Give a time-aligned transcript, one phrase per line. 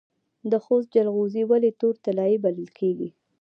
[0.51, 3.09] د خوست جلغوزي ولې تور طلایی بلل کیږي؟